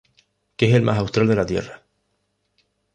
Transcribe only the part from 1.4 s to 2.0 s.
Tierra.